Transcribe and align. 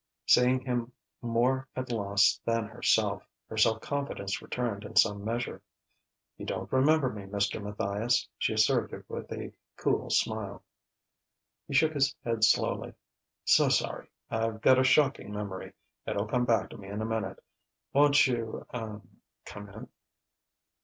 Seeing 0.25 0.61
him 0.61 0.91
more 1.21 1.67
at 1.75 1.91
loss 1.91 2.41
than 2.43 2.65
herself, 2.65 3.21
her 3.49 3.55
self 3.57 3.81
confidence 3.81 4.41
returned 4.41 4.83
in 4.83 4.95
some 4.95 5.23
measure. 5.23 5.61
"You 6.37 6.47
don't 6.47 6.71
remember 6.71 7.07
me, 7.11 7.25
Mr. 7.27 7.61
Matthias," 7.61 8.27
she 8.39 8.51
asserted 8.51 9.05
with 9.07 9.31
a 9.31 9.53
cool 9.77 10.09
smile. 10.09 10.63
He 11.67 11.75
shook 11.75 11.93
his 11.93 12.15
head 12.25 12.43
slowly: 12.43 12.95
"So 13.45 13.69
sorry 13.69 14.07
I've 14.31 14.59
got 14.61 14.79
a 14.79 14.83
shocking 14.83 15.31
memory. 15.31 15.71
It'll 16.07 16.25
come 16.25 16.45
back 16.45 16.71
to 16.71 16.77
me 16.79 16.87
in 16.87 17.03
a 17.03 17.05
minute. 17.05 17.37
Won't 17.93 18.25
you 18.25 18.65
ah 18.73 19.01
come 19.45 19.69
in?" 19.69 19.87